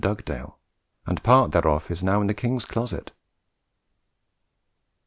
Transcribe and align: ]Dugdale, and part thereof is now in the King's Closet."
]Dugdale, 0.01 0.57
and 1.05 1.21
part 1.21 1.51
thereof 1.51 1.91
is 1.91 2.03
now 2.03 2.21
in 2.21 2.25
the 2.25 2.33
King's 2.33 2.65
Closet." 2.65 3.11